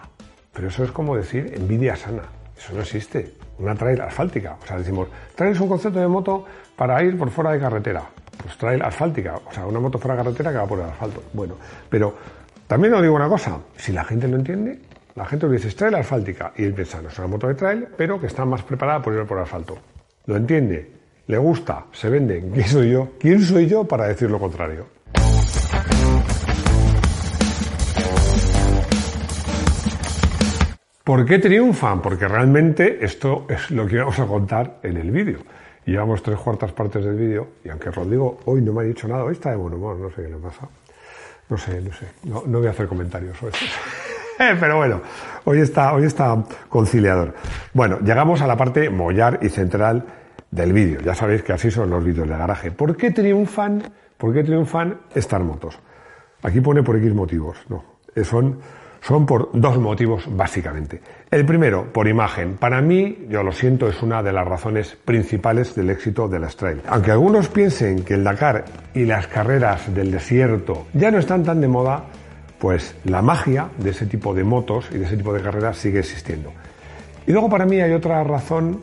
pero 0.51 0.67
eso 0.67 0.83
es 0.83 0.91
como 0.91 1.15
decir 1.15 1.53
envidia 1.55 1.95
sana, 1.95 2.23
eso 2.57 2.73
no 2.73 2.81
existe 2.81 3.35
una 3.59 3.75
trail 3.75 4.01
asfáltica. 4.01 4.57
O 4.61 4.65
sea, 4.65 4.77
decimos, 4.77 5.07
trail 5.35 5.53
es 5.53 5.59
un 5.59 5.69
concepto 5.69 5.99
de 5.99 6.07
moto 6.07 6.45
para 6.75 7.01
ir 7.03 7.17
por 7.17 7.29
fuera 7.29 7.51
de 7.51 7.59
carretera. 7.59 8.03
Pues 8.41 8.57
trail 8.57 8.81
asfáltica, 8.81 9.35
o 9.35 9.53
sea, 9.53 9.67
una 9.67 9.79
moto 9.79 9.99
fuera 9.99 10.15
de 10.15 10.23
carretera 10.23 10.51
que 10.51 10.57
va 10.57 10.65
por 10.65 10.79
el 10.79 10.85
asfalto. 10.85 11.23
Bueno, 11.33 11.55
pero 11.89 12.15
también 12.67 12.93
os 12.95 13.01
digo 13.01 13.13
una 13.13 13.29
cosa, 13.29 13.59
si 13.77 13.91
la 13.91 14.03
gente 14.03 14.27
lo 14.27 14.35
entiende, 14.35 14.79
La 15.15 15.25
gente 15.25 15.47
le 15.47 15.57
dice 15.57 15.69
trail 15.71 15.95
asfáltica 15.95 16.53
y 16.55 16.63
él 16.63 16.73
piensa, 16.73 17.01
no 17.01 17.09
es 17.09 17.19
una 17.19 17.27
moto 17.27 17.47
de 17.47 17.55
trail, 17.55 17.87
pero 17.97 18.21
que 18.21 18.27
está 18.27 18.45
más 18.45 18.63
preparada 18.63 19.01
por 19.01 19.13
ir 19.13 19.25
por 19.25 19.37
asfalto. 19.39 19.77
¿Lo 20.27 20.37
entiende? 20.37 20.98
¿Le 21.29 21.37
gusta? 21.37 21.85
¿Se 21.91 22.09
vende? 22.09 22.43
¿Quién 22.51 22.67
soy 22.67 22.89
yo? 22.89 23.09
¿Quién 23.19 23.39
soy 23.43 23.67
yo 23.67 23.83
para 23.83 24.07
decir 24.07 24.31
lo 24.31 24.39
contrario? 24.39 24.87
¿Por 31.03 31.25
qué 31.27 31.37
triunfan? 31.37 32.01
Porque 32.01 32.27
realmente 32.27 33.05
esto 33.05 33.45
es 33.47 33.69
lo 33.69 33.85
que 33.85 33.99
vamos 33.99 34.17
a 34.17 34.25
contar 34.25 34.79
en 34.81 34.97
el 34.97 35.11
vídeo. 35.11 35.37
Llevamos 35.85 36.23
tres 36.23 36.39
cuartas 36.39 36.71
partes 36.71 37.05
del 37.05 37.15
vídeo 37.15 37.49
y 37.63 37.69
aunque 37.69 37.91
Rodrigo 37.91 38.39
hoy 38.45 38.63
no 38.63 38.73
me 38.73 38.81
ha 38.81 38.85
dicho 38.85 39.07
nada, 39.07 39.23
hoy 39.23 39.33
está 39.33 39.51
de 39.51 39.57
buen 39.57 39.75
humor, 39.75 39.97
no 39.97 40.09
sé 40.09 40.23
qué 40.23 40.29
le 40.29 40.37
pasa. 40.37 40.67
No 41.47 41.57
sé, 41.59 41.79
no 41.79 41.93
sé, 41.93 42.07
no, 42.23 42.41
voy 42.41 42.65
a 42.65 42.71
hacer 42.71 42.87
comentarios 42.87 43.35
esto. 43.35 43.65
Pero 44.59 44.77
bueno, 44.77 45.01
hoy 45.45 45.59
está, 45.59 45.93
hoy 45.93 46.05
está 46.05 46.43
conciliador. 46.69 47.35
Bueno, 47.73 47.99
llegamos 47.99 48.41
a 48.41 48.47
la 48.47 48.57
parte 48.57 48.89
mollar 48.89 49.37
y 49.43 49.49
central 49.49 50.05
del 50.51 50.73
vídeo. 50.73 50.99
Ya 51.01 51.15
sabéis 51.15 51.43
que 51.43 51.53
así 51.53 51.71
son 51.71 51.89
los 51.89 52.03
vídeos 52.03 52.27
de 52.27 52.37
garaje. 52.37 52.71
¿Por 52.71 52.95
qué 52.95 53.11
triunfan? 53.11 53.83
¿Por 54.17 54.33
qué 54.33 54.43
triunfan 54.43 54.99
estas 55.13 55.41
motos? 55.41 55.79
Aquí 56.41 56.61
pone 56.61 56.83
por 56.83 56.97
X 56.97 57.13
motivos. 57.13 57.57
No, 57.69 57.83
son 58.23 58.59
son 59.01 59.25
por 59.25 59.49
dos 59.53 59.77
motivos 59.77 60.25
básicamente. 60.29 61.01
El 61.31 61.45
primero, 61.45 61.91
por 61.91 62.07
imagen. 62.07 62.57
Para 62.57 62.81
mí, 62.81 63.27
yo 63.29 63.43
lo 63.43 63.51
siento, 63.51 63.87
es 63.87 64.01
una 64.01 64.21
de 64.23 64.33
las 64.33 64.47
razones 64.47 64.97
principales 65.05 65.75
del 65.75 65.89
éxito 65.89 66.27
de 66.27 66.39
la 66.39 66.47
trail. 66.47 66.81
Aunque 66.87 67.11
algunos 67.11 67.47
piensen 67.49 68.03
que 68.03 68.15
el 68.15 68.23
Dakar 68.23 68.65
y 68.93 69.05
las 69.05 69.27
carreras 69.27 69.93
del 69.93 70.11
desierto 70.11 70.87
ya 70.93 71.11
no 71.11 71.19
están 71.19 71.43
tan 71.43 71.61
de 71.61 71.67
moda, 71.67 72.05
pues 72.59 72.95
la 73.05 73.21
magia 73.21 73.69
de 73.77 73.91
ese 73.91 74.05
tipo 74.05 74.33
de 74.33 74.43
motos 74.43 74.89
y 74.91 74.97
de 74.97 75.05
ese 75.05 75.17
tipo 75.17 75.33
de 75.33 75.41
carreras 75.41 75.77
sigue 75.77 75.99
existiendo. 75.99 76.51
Y 77.25 77.31
luego 77.31 77.49
para 77.49 77.65
mí 77.65 77.79
hay 77.79 77.93
otra 77.93 78.23
razón 78.23 78.81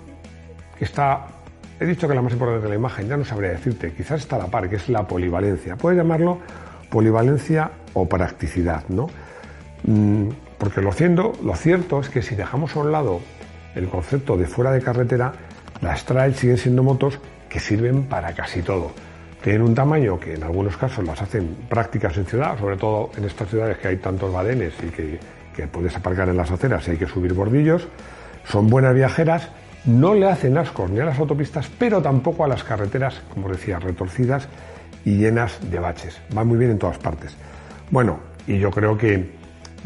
que 0.78 0.85
está, 0.85 1.26
he 1.78 1.87
dicho 1.87 2.09
que 2.09 2.14
la 2.14 2.23
más 2.23 2.33
importante 2.33 2.64
de 2.64 2.68
la 2.71 2.75
imagen, 2.75 3.09
ya 3.09 3.16
no 3.16 3.25
sabría 3.25 3.50
decirte, 3.50 3.92
quizás 3.92 4.21
está 4.21 4.37
a 4.37 4.40
la 4.40 4.47
par, 4.47 4.68
que 4.68 4.76
es 4.76 4.88
la 4.88 5.06
polivalencia. 5.06 5.76
Puedes 5.76 5.99
llamarlo 5.99 6.38
polivalencia 6.90 7.71
o 7.95 8.09
practicidad, 8.09 8.85
¿no? 8.88 9.09
Mm, 9.85 10.28
porque 10.59 10.80
lo, 10.80 10.90
lo 11.42 11.54
cierto 11.54 12.00
es 12.00 12.09
que 12.09 12.23
si 12.23 12.35
dejamos 12.35 12.76
a 12.76 12.80
un 12.80 12.92
lado 12.92 13.21
el 13.75 13.88
concepto 13.88 14.37
de 14.37 14.47
fuera 14.47 14.73
de 14.73 14.80
carretera, 14.80 15.33
las 15.83 16.04
trail 16.04 16.35
siguen 16.35 16.56
siendo 16.56 16.83
motos 16.83 17.18
que 17.49 17.61
sirven 17.61 18.04
para 18.04 18.33
casi 18.35 18.62
todo. 18.62 18.92
Tienen 19.42 19.62
un 19.62 19.75
tamaño 19.75 20.18
que 20.18 20.35
en 20.35 20.42
algunos 20.42 20.76
casos 20.76 21.04
las 21.04 21.21
hacen 21.21 21.56
prácticas 21.68 22.16
en 22.16 22.25
ciudad, 22.25 22.59
sobre 22.59 22.76
todo 22.76 23.11
en 23.16 23.25
estas 23.25 23.49
ciudades 23.49 23.78
que 23.78 23.88
hay 23.88 23.97
tantos 23.99 24.33
badenes 24.33 24.73
y 24.83 24.88
que, 24.88 25.21
que 25.54 25.66
puedes 25.66 25.95
aparcar 25.95 26.28
en 26.28 26.37
las 26.37 26.50
aceras 26.50 26.88
y 26.88 26.92
hay 26.92 26.97
que 26.97 27.06
subir 27.06 27.35
bordillos. 27.35 27.87
Son 28.45 28.68
buenas 28.68 28.95
viajeras, 28.95 29.50
no 29.87 30.14
le 30.14 30.28
hacen 30.28 30.59
ascos 30.59 30.90
ni 30.90 31.00
a 31.00 31.05
las 31.05 31.19
autopistas, 31.19 31.71
pero 31.78 32.02
tampoco 32.02 32.45
a 32.45 32.49
las 32.49 32.64
carreteras, 32.64 33.23
como 33.33 33.49
decía, 33.49 33.78
retorcidas 33.78 34.49
y 35.05 35.16
llenas 35.16 35.59
de 35.71 35.78
baches. 35.78 36.21
Van 36.35 36.47
muy 36.47 36.59
bien 36.59 36.73
en 36.73 36.78
todas 36.78 36.99
partes. 36.99 37.37
Bueno, 37.90 38.19
y 38.47 38.59
yo 38.59 38.71
creo 38.71 38.99
que 38.99 39.37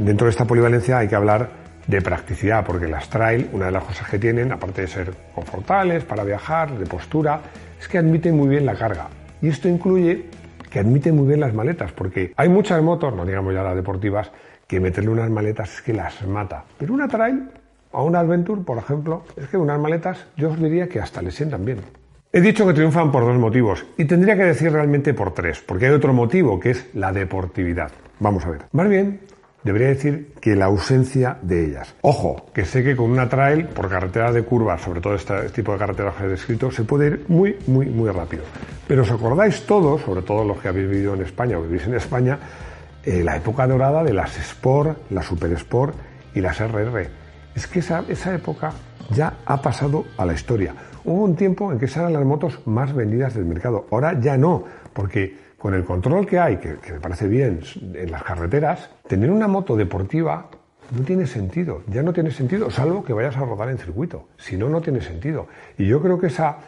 Dentro 0.01 0.27
de 0.27 0.31
esta 0.31 0.47
polivalencia 0.47 0.99
hay 0.99 1.09
que 1.09 1.15
hablar 1.15 1.51
de 1.87 2.01
practicidad, 2.01 2.65
porque 2.65 2.87
las 2.87 3.11
trail, 3.11 3.51
una 3.53 3.67
de 3.67 3.73
las 3.73 3.85
cosas 3.85 4.09
que 4.09 4.19
tienen, 4.19 4.51
aparte 4.51 4.81
de 4.81 4.87
ser 4.87 5.13
confortables 5.35 6.05
para 6.05 6.25
viajar, 6.25 6.79
de 6.79 6.87
postura, 6.87 7.41
es 7.79 7.87
que 7.87 7.99
admiten 7.99 8.35
muy 8.35 8.49
bien 8.49 8.65
la 8.65 8.75
carga. 8.75 9.09
Y 9.43 9.49
esto 9.49 9.69
incluye 9.69 10.25
que 10.71 10.79
admiten 10.79 11.17
muy 11.17 11.27
bien 11.27 11.41
las 11.41 11.53
maletas, 11.53 11.93
porque 11.93 12.33
hay 12.35 12.49
muchas 12.49 12.83
motos, 12.83 13.15
no 13.15 13.27
digamos 13.27 13.53
ya 13.53 13.63
las 13.63 13.77
deportivas, 13.77 14.31
que 14.67 14.81
meterle 14.81 15.11
unas 15.11 15.29
maletas 15.29 15.75
es 15.75 15.83
que 15.83 15.93
las 15.93 16.27
mata. 16.27 16.65
Pero 16.79 16.95
una 16.95 17.07
trail 17.07 17.51
o 17.93 18.05
una 18.05 18.21
adventure, 18.21 18.63
por 18.63 18.79
ejemplo, 18.79 19.25
es 19.37 19.49
que 19.49 19.57
unas 19.57 19.79
maletas 19.79 20.27
yo 20.37 20.51
os 20.51 20.61
diría 20.61 20.89
que 20.89 21.01
hasta 21.01 21.23
le 21.23 21.31
sientan 21.31 21.65
bien. 21.65 21.79
He 22.33 22.41
dicho 22.41 22.65
que 22.67 22.75
triunfan 22.75 23.11
por 23.11 23.25
dos 23.25 23.37
motivos 23.39 23.85
y 23.99 24.05
tendría 24.05 24.37
que 24.37 24.45
decir 24.45 24.73
realmente 24.73 25.15
por 25.15 25.35
tres, 25.35 25.61
porque 25.67 25.87
hay 25.87 25.93
otro 25.93 26.13
motivo 26.13 26.61
que 26.61 26.71
es 26.71 26.87
la 26.95 27.13
deportividad. 27.13 27.91
Vamos 28.21 28.47
a 28.47 28.51
ver. 28.51 28.61
Más 28.71 28.89
bien, 28.89 29.21
debería 29.65 29.89
decir 29.89 30.33
que 30.41 30.55
la 30.55 30.67
ausencia 30.67 31.39
de 31.43 31.67
ellas. 31.67 31.95
Ojo, 32.03 32.47
que 32.55 32.65
sé 32.65 32.85
que 32.85 32.95
con 32.95 33.11
una 33.11 33.29
trail 33.29 33.67
por 33.67 33.89
carretera 33.89 34.31
de 34.31 34.45
curvas, 34.45 34.81
sobre 34.81 35.01
todo 35.01 35.15
este 35.15 35.49
tipo 35.51 35.73
de 35.73 35.79
carreteras 35.79 36.15
que 36.15 36.25
he 36.25 36.29
descrito, 36.29 36.71
se 36.71 36.85
puede 36.85 37.09
ir 37.09 37.25
muy, 37.27 37.57
muy, 37.67 37.87
muy 37.87 38.11
rápido. 38.11 38.45
Pero 38.87 39.03
os 39.03 39.11
acordáis 39.11 39.67
todos, 39.67 40.01
sobre 40.03 40.23
todo 40.23 40.45
los 40.45 40.61
que 40.61 40.69
habéis 40.69 40.89
vivido 40.89 41.15
en 41.15 41.23
España 41.23 41.59
o 41.59 41.63
vivís 41.63 41.87
en 41.87 41.95
España, 41.95 42.39
eh, 43.05 43.25
la 43.25 43.37
época 43.37 43.67
dorada 43.67 44.05
de 44.05 44.13
las 44.13 44.39
Sport, 44.39 45.11
las 45.11 45.27
Super 45.27 45.53
Sport 45.53 45.97
y 46.35 46.41
las 46.41 46.61
RR. 46.61 47.09
Es 47.55 47.67
que 47.67 47.81
esa, 47.81 48.05
esa 48.09 48.35
época 48.35 48.73
ya 49.11 49.35
ha 49.45 49.61
pasado 49.61 50.05
a 50.17 50.25
la 50.25 50.33
historia. 50.33 50.75
Hubo 51.05 51.25
un 51.25 51.37
tiempo 51.37 51.73
en 51.73 51.79
que 51.79 51.87
esas 51.87 51.99
eran 51.99 52.13
las 52.13 52.25
motos 52.25 52.61
más 52.67 52.95
vendidas 52.95 53.35
del 53.35 53.45
mercado. 53.45 53.87
Ahora 53.91 54.19
ya 54.21 54.37
no, 54.37 54.65
porque 54.93 55.37
con 55.59 55.75
el 55.75 55.85
control 55.85 56.27
que 56.27 56.39
hay, 56.39 56.57
que, 56.57 56.79
me 56.93 57.01
parece 57.01 57.29
bien, 57.29 57.61
en 57.95 58.11
las 58.11 58.23
carreteras, 58.23 58.91
tener 59.07 59.31
una 59.31 59.49
moto 59.49 59.77
deportiva 59.77 60.47
no 60.91 61.05
tiene 61.05 61.27
sentido, 61.27 61.83
ya 61.87 62.03
no 62.03 62.13
tiene 62.13 62.31
sentido, 62.31 62.71
salvo 62.71 63.05
que 63.05 63.13
vayas 63.13 63.37
a 63.37 63.41
rodar 63.41 63.69
en 63.69 63.79
circuito. 63.79 64.29
Si 64.39 64.57
no, 64.57 64.69
no 64.69 64.81
tiene 64.81 65.01
sentido. 65.01 65.47
Y 65.79 65.87
yo 65.87 66.03
creo 66.03 66.19
que 66.19 66.29
esa, 66.29 66.59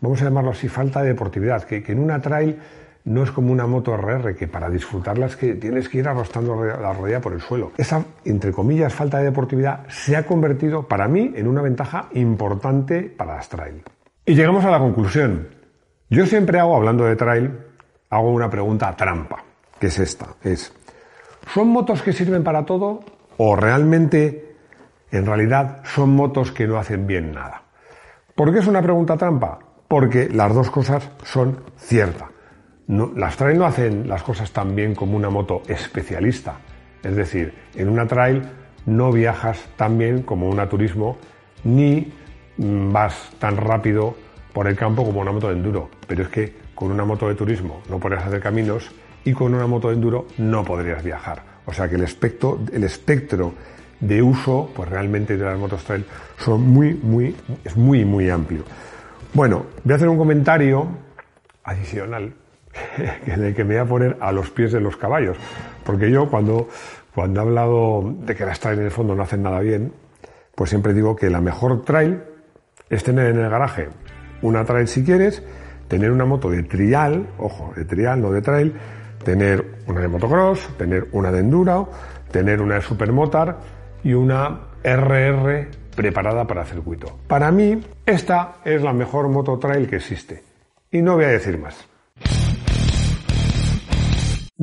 vamos 0.00 0.20
a 0.20 0.24
llamarlo 0.24 0.50
así, 0.50 0.68
falta 0.68 1.02
de 1.02 1.08
deportividad, 1.08 1.64
que, 1.64 1.82
en 1.86 1.98
una 1.98 2.20
trail 2.20 2.58
no 3.04 3.22
es 3.22 3.30
como 3.30 3.52
una 3.52 3.66
moto 3.66 3.94
RR, 3.96 4.34
que 4.34 4.48
para 4.48 4.70
disfrutarla 4.70 5.26
es 5.26 5.36
que 5.36 5.54
tienes 5.54 5.88
que 5.88 5.98
ir 5.98 6.08
arrastrando 6.08 6.64
la 6.64 6.92
rodilla 6.92 7.20
por 7.20 7.34
el 7.34 7.40
suelo. 7.40 7.72
Esa, 7.76 8.02
entre 8.24 8.50
comillas, 8.52 8.94
falta 8.94 9.18
de 9.18 9.24
deportividad 9.24 9.86
se 9.88 10.16
ha 10.16 10.24
convertido, 10.24 10.88
para 10.88 11.06
mí, 11.06 11.32
en 11.34 11.46
una 11.46 11.60
ventaja 11.60 12.08
importante 12.14 13.02
para 13.02 13.36
las 13.36 13.48
trail. 13.48 13.82
Y 14.24 14.34
llegamos 14.34 14.64
a 14.64 14.70
la 14.70 14.78
conclusión. 14.78 15.48
Yo 16.08 16.24
siempre 16.24 16.58
hago, 16.58 16.76
hablando 16.76 17.04
de 17.04 17.16
trail, 17.16 17.58
hago 18.08 18.32
una 18.32 18.48
pregunta 18.48 18.94
trampa, 18.96 19.44
que 19.78 19.88
es 19.88 19.98
esta, 19.98 20.28
es, 20.42 20.72
¿son 21.52 21.68
motos 21.68 22.02
que 22.02 22.12
sirven 22.12 22.42
para 22.42 22.64
todo 22.64 23.00
o 23.36 23.56
realmente, 23.56 24.56
en 25.10 25.26
realidad, 25.26 25.82
son 25.84 26.14
motos 26.14 26.52
que 26.52 26.66
no 26.66 26.78
hacen 26.78 27.06
bien 27.06 27.32
nada? 27.32 27.62
¿Por 28.34 28.52
qué 28.52 28.60
es 28.60 28.66
una 28.66 28.80
pregunta 28.80 29.16
trampa? 29.16 29.58
Porque 29.88 30.28
las 30.30 30.54
dos 30.54 30.70
cosas 30.70 31.10
son 31.22 31.60
ciertas. 31.76 32.33
Las 32.86 33.36
trail 33.36 33.58
no 33.58 33.66
hacen 33.66 34.08
las 34.08 34.22
cosas 34.22 34.50
tan 34.50 34.74
bien 34.74 34.94
como 34.94 35.16
una 35.16 35.30
moto 35.30 35.62
especialista. 35.66 36.58
Es 37.02 37.16
decir, 37.16 37.54
en 37.74 37.88
una 37.88 38.06
trail 38.06 38.42
no 38.86 39.10
viajas 39.12 39.58
tan 39.76 39.98
bien 39.98 40.22
como 40.22 40.48
una 40.48 40.68
turismo 40.68 41.16
ni 41.64 42.12
vas 42.58 43.30
tan 43.38 43.56
rápido 43.56 44.14
por 44.52 44.68
el 44.68 44.76
campo 44.76 45.04
como 45.04 45.20
una 45.20 45.32
moto 45.32 45.48
de 45.48 45.54
enduro. 45.54 45.88
Pero 46.06 46.22
es 46.24 46.28
que 46.28 46.54
con 46.74 46.90
una 46.90 47.04
moto 47.04 47.28
de 47.28 47.34
turismo 47.34 47.82
no 47.88 47.98
podrías 47.98 48.24
hacer 48.26 48.40
caminos 48.40 48.90
y 49.24 49.32
con 49.32 49.54
una 49.54 49.66
moto 49.66 49.88
de 49.88 49.94
enduro 49.94 50.26
no 50.38 50.64
podrías 50.64 51.02
viajar. 51.02 51.42
O 51.66 51.72
sea 51.72 51.88
que 51.88 51.94
el 51.94 52.02
espectro, 52.02 52.60
el 52.72 52.84
espectro 52.84 53.54
de 54.00 54.22
uso, 54.22 54.70
pues 54.74 54.88
realmente 54.88 55.36
de 55.36 55.44
las 55.44 55.58
motos 55.58 55.82
trail 55.84 56.04
son 56.36 56.62
muy, 56.62 56.92
muy, 56.94 57.34
es 57.64 57.76
muy, 57.76 58.04
muy 58.04 58.28
amplio. 58.28 58.62
Bueno, 59.32 59.64
voy 59.82 59.92
a 59.92 59.96
hacer 59.96 60.08
un 60.08 60.18
comentario 60.18 60.86
adicional 61.64 62.34
en 63.26 63.44
el 63.44 63.54
que 63.54 63.64
me 63.64 63.74
voy 63.74 63.82
a 63.82 63.86
poner 63.86 64.16
a 64.20 64.32
los 64.32 64.50
pies 64.50 64.72
de 64.72 64.80
los 64.80 64.96
caballos, 64.96 65.36
porque 65.84 66.10
yo 66.10 66.28
cuando, 66.28 66.68
cuando 67.14 67.40
he 67.40 67.42
hablado 67.42 68.14
de 68.20 68.34
que 68.34 68.44
las 68.44 68.60
trail 68.60 68.78
en 68.78 68.86
el 68.86 68.90
fondo 68.90 69.14
no 69.14 69.22
hacen 69.22 69.42
nada 69.42 69.60
bien, 69.60 69.92
pues 70.54 70.70
siempre 70.70 70.94
digo 70.94 71.16
que 71.16 71.30
la 71.30 71.40
mejor 71.40 71.84
trail 71.84 72.22
es 72.88 73.02
tener 73.02 73.26
en 73.26 73.40
el 73.40 73.50
garaje 73.50 73.88
una 74.42 74.64
trail 74.64 74.86
si 74.86 75.04
quieres 75.04 75.42
tener 75.88 76.10
una 76.10 76.24
moto 76.24 76.50
de 76.50 76.62
trial, 76.62 77.26
ojo, 77.38 77.72
de 77.76 77.84
trial, 77.84 78.20
no 78.20 78.30
de 78.30 78.42
trail, 78.42 78.74
tener 79.24 79.64
una 79.86 80.00
de 80.00 80.08
motocross, 80.08 80.68
tener 80.76 81.08
una 81.12 81.30
de 81.30 81.40
enduro, 81.40 81.90
tener 82.30 82.60
una 82.60 82.76
de 82.76 82.82
supermotar 82.82 83.58
y 84.02 84.12
una 84.12 84.60
RR 84.82 85.68
preparada 85.94 86.46
para 86.46 86.64
circuito. 86.64 87.18
Para 87.26 87.50
mí, 87.50 87.80
esta 88.04 88.56
es 88.64 88.82
la 88.82 88.92
mejor 88.92 89.28
moto 89.28 89.58
trail 89.58 89.88
que 89.88 89.96
existe. 89.96 90.42
Y 90.90 91.00
no 91.00 91.14
voy 91.14 91.24
a 91.24 91.28
decir 91.28 91.58
más. 91.58 91.93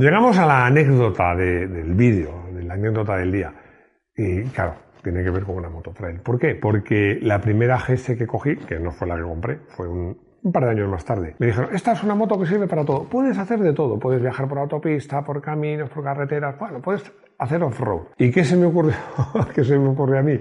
Llegamos 0.02 0.36
a 0.40 0.48
la 0.48 0.66
anécdota 0.66 1.36
del 1.36 1.94
vídeo, 1.94 2.46
de 2.52 2.64
la 2.64 2.74
anécdota 2.74 3.18
del 3.18 3.32
día. 3.32 3.54
Y 4.16 4.46
claro, 4.46 4.74
tiene 5.04 5.24
que 5.24 5.30
ver 5.30 5.44
con 5.44 5.58
una 5.58 5.70
moto 5.70 5.92
trail. 5.92 6.22
¿Por 6.22 6.40
qué? 6.40 6.56
Porque 6.56 7.20
la 7.22 7.40
primera 7.40 7.78
GS 7.78 8.18
que 8.18 8.26
cogí, 8.26 8.56
que 8.56 8.80
no 8.80 8.90
fue 8.90 9.08
la 9.08 9.16
que 9.16 9.22
compré, 9.22 9.60
fue 9.68 9.88
un, 9.88 10.18
par 10.52 10.66
de 10.66 10.72
años 10.72 10.90
más 10.90 11.06
tarde. 11.06 11.36
Me 11.38 11.46
dijeron, 11.46 11.70
esta 11.76 11.92
es 11.92 12.02
una 12.02 12.16
moto 12.16 12.40
que 12.40 12.48
sirve 12.48 12.68
para 12.68 12.84
todo. 12.84 13.04
Puedes 13.04 13.38
hacer 13.38 13.60
de 13.60 13.74
todo. 13.74 14.00
Puedes 14.00 14.20
viajar 14.24 14.48
por 14.48 14.58
autopista, 14.58 15.24
por 15.24 15.40
caminos, 15.40 15.92
por 15.92 16.04
carreteras. 16.04 16.58
Bueno, 16.58 16.82
puedes 16.82 17.04
hacer 17.38 17.62
off-road. 17.62 18.08
¿Y 18.18 18.32
qué 18.32 18.44
se 18.44 18.58
me 18.58 18.66
ocurrió? 18.66 18.96
¿Qué 19.54 19.64
se 19.64 19.78
me 19.78 19.90
ocurrió 19.90 20.18
a 20.18 20.24
mí? 20.24 20.40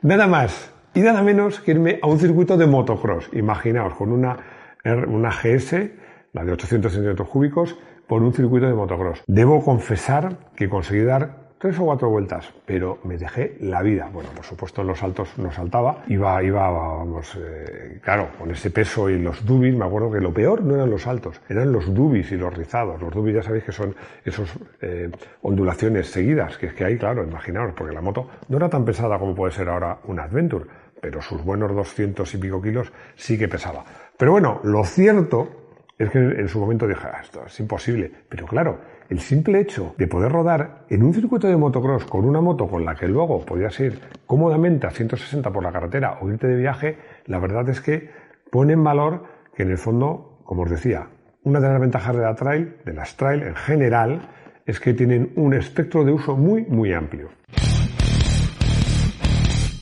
Nada 0.00 0.26
más 0.26 0.72
y 0.94 1.00
nada 1.00 1.20
menos 1.20 1.60
que 1.60 1.72
irme 1.72 1.98
a 2.00 2.06
un 2.06 2.18
circuito 2.18 2.56
de 2.56 2.66
motocross. 2.66 3.28
Imaginaos, 3.34 3.92
con 3.92 4.10
una 4.10 4.38
GS, 4.82 6.05
la 6.36 6.44
de 6.44 6.52
800 6.52 6.92
centímetros 6.92 7.28
cúbicos, 7.28 7.76
por 8.06 8.22
un 8.22 8.32
circuito 8.32 8.66
de 8.66 8.74
motocross. 8.74 9.24
Debo 9.26 9.64
confesar 9.64 10.36
que 10.54 10.68
conseguí 10.68 11.02
dar 11.02 11.46
tres 11.58 11.78
o 11.78 11.84
cuatro 11.86 12.10
vueltas, 12.10 12.52
pero 12.66 12.98
me 13.04 13.16
dejé 13.16 13.56
la 13.60 13.82
vida. 13.82 14.10
Bueno, 14.12 14.28
por 14.36 14.44
supuesto 14.44 14.82
en 14.82 14.88
los 14.88 14.98
saltos 14.98 15.30
no 15.38 15.50
saltaba, 15.50 16.04
iba, 16.08 16.42
iba, 16.42 16.70
vamos, 16.70 17.38
eh, 17.40 18.00
claro, 18.04 18.28
con 18.38 18.50
ese 18.50 18.70
peso 18.70 19.08
y 19.08 19.18
los 19.18 19.46
dubis, 19.46 19.74
me 19.74 19.86
acuerdo 19.86 20.12
que 20.12 20.20
lo 20.20 20.32
peor 20.34 20.62
no 20.62 20.74
eran 20.74 20.90
los 20.90 21.02
saltos, 21.02 21.40
eran 21.48 21.72
los 21.72 21.92
dubis 21.92 22.30
y 22.32 22.36
los 22.36 22.54
rizados. 22.54 23.00
Los 23.00 23.14
dubis 23.14 23.36
ya 23.36 23.42
sabéis 23.42 23.64
que 23.64 23.72
son 23.72 23.96
esos 24.22 24.52
eh, 24.82 25.10
ondulaciones 25.40 26.08
seguidas, 26.08 26.58
que 26.58 26.66
es 26.66 26.74
que 26.74 26.84
hay, 26.84 26.98
claro, 26.98 27.24
imaginaos, 27.24 27.72
porque 27.74 27.94
la 27.94 28.02
moto 28.02 28.28
no 28.50 28.58
era 28.58 28.68
tan 28.68 28.84
pesada 28.84 29.18
como 29.18 29.34
puede 29.34 29.52
ser 29.52 29.70
ahora 29.70 30.00
una 30.04 30.24
Adventure, 30.24 30.66
pero 31.00 31.22
sus 31.22 31.42
buenos 31.42 31.74
200 31.74 32.34
y 32.34 32.36
pico 32.36 32.60
kilos 32.60 32.92
sí 33.14 33.38
que 33.38 33.48
pesaba. 33.48 33.84
Pero 34.18 34.32
bueno, 34.32 34.60
lo 34.64 34.84
cierto 34.84 35.65
es 35.98 36.10
que 36.10 36.18
en 36.18 36.48
su 36.48 36.60
momento 36.60 36.86
dije, 36.86 37.06
ah, 37.06 37.20
esto 37.22 37.44
es 37.46 37.58
imposible. 37.60 38.10
Pero 38.28 38.46
claro, 38.46 38.80
el 39.08 39.20
simple 39.20 39.60
hecho 39.60 39.94
de 39.96 40.06
poder 40.06 40.30
rodar 40.30 40.84
en 40.88 41.02
un 41.02 41.14
circuito 41.14 41.46
de 41.46 41.56
motocross 41.56 42.04
con 42.04 42.24
una 42.24 42.40
moto 42.40 42.66
con 42.68 42.84
la 42.84 42.94
que 42.94 43.08
luego 43.08 43.44
podías 43.44 43.78
ir 43.80 44.00
cómodamente 44.26 44.86
a 44.86 44.90
160 44.90 45.50
por 45.50 45.62
la 45.62 45.72
carretera 45.72 46.18
o 46.20 46.30
irte 46.30 46.46
de 46.46 46.56
viaje, 46.56 46.98
la 47.26 47.38
verdad 47.38 47.68
es 47.68 47.80
que 47.80 48.10
pone 48.50 48.74
en 48.74 48.84
valor 48.84 49.24
que 49.54 49.62
en 49.62 49.70
el 49.70 49.78
fondo, 49.78 50.40
como 50.44 50.62
os 50.62 50.70
decía, 50.70 51.08
una 51.44 51.60
de 51.60 51.68
las 51.68 51.80
ventajas 51.80 52.14
de 52.14 52.22
la 52.22 52.34
trail, 52.34 52.76
de 52.84 52.92
las 52.92 53.16
trail 53.16 53.42
en 53.42 53.54
general, 53.54 54.28
es 54.66 54.80
que 54.80 54.92
tienen 54.92 55.32
un 55.36 55.54
espectro 55.54 56.04
de 56.04 56.12
uso 56.12 56.36
muy, 56.36 56.64
muy 56.66 56.92
amplio. 56.92 57.28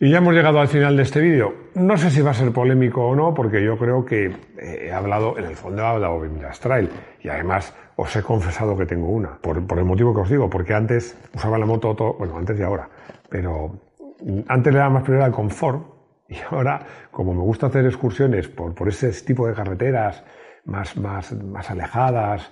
Y 0.01 0.11
ya 0.11 0.19
hemos 0.19 0.35
llegado 0.35 0.61
al 0.61 0.69
final 0.69 0.97
de 0.97 1.03
este 1.05 1.21
vídeo. 1.21 1.55
No 1.75 1.97
sé 1.97 2.11
si 2.11 2.21
va 2.21 2.33
a 2.33 2.35
ser 2.35 2.53
polémico 2.53 3.07
o 3.07 3.15
no, 3.15 3.33
porque 3.33 3.65
yo 3.65 3.79
creo 3.79 4.05
que 4.05 4.27
eh, 4.27 4.87
he 4.87 4.93
hablado, 4.93 5.39
en 5.39 5.45
el 5.45 5.57
fondo 5.57 5.83
he 5.83 5.87
hablado 5.87 6.23
de 6.23 6.29
mi 6.29 6.41
Trail. 6.61 6.91
Y 7.23 7.29
además 7.29 7.75
os 7.97 8.15
he 8.17 8.23
confesado 8.23 8.77
que 8.77 8.87
tengo 8.87 9.09
una. 9.09 9.39
Por, 9.39 9.59
el 9.59 9.85
motivo 9.85 10.13
que 10.15 10.21
os 10.23 10.29
digo, 10.29 10.51
porque 10.51 10.75
antes 10.75 11.17
usaba 11.35 11.59
la 11.59 11.67
moto, 11.67 11.95
todo, 11.95 12.15
bueno, 12.15 12.37
antes 12.37 12.59
y 12.59 12.63
ahora. 12.63 12.89
Pero 13.29 13.79
antes 14.49 14.73
le 14.73 14.79
daba 14.79 14.91
más 14.91 15.03
prioridad 15.05 15.27
al 15.27 15.33
confort. 15.33 15.87
Y 16.29 16.37
ahora, 16.51 16.81
como 17.11 17.33
me 17.33 17.43
gusta 17.43 17.67
hacer 17.67 17.85
excursiones 17.87 18.49
por, 18.49 18.75
por 18.75 18.89
ese 18.89 19.11
tipo 19.25 19.47
de 19.47 19.55
carreteras 19.55 20.25
más, 20.65 20.97
más, 20.97 21.33
más 21.33 21.71
alejadas, 21.71 22.51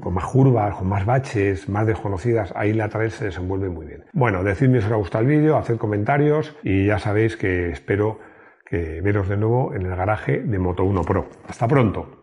con 0.00 0.14
más 0.14 0.24
curvas, 0.24 0.76
con 0.76 0.88
más 0.88 1.04
baches, 1.04 1.68
más 1.68 1.86
desconocidas, 1.86 2.52
ahí 2.56 2.72
la 2.72 2.88
trail 2.88 3.10
se 3.10 3.26
desenvuelve 3.26 3.68
muy 3.68 3.86
bien. 3.86 4.04
Bueno, 4.12 4.42
decidme 4.44 4.80
si 4.80 4.86
os 4.86 4.92
ha 4.92 4.96
gustado 4.96 5.22
el 5.22 5.28
vídeo, 5.28 5.56
haced 5.56 5.76
comentarios 5.76 6.56
y 6.62 6.86
ya 6.86 6.98
sabéis 6.98 7.36
que 7.36 7.70
espero 7.70 8.18
que 8.64 9.00
veros 9.02 9.28
de 9.28 9.36
nuevo 9.36 9.74
en 9.74 9.82
el 9.82 9.96
garaje 9.96 10.40
de 10.40 10.58
Moto 10.58 10.84
1 10.84 11.02
Pro. 11.02 11.26
Hasta 11.46 11.68
pronto. 11.68 12.21